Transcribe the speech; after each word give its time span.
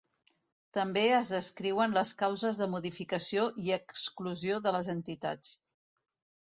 També 0.77 1.03
es 1.17 1.29
descriuen 1.33 1.93
les 1.99 2.15
causes 2.23 2.59
de 2.63 2.69
modificació 2.77 3.45
i 3.67 3.73
exclusió 3.79 4.59
de 4.67 4.77
les 4.81 4.93
entitats. 4.99 5.57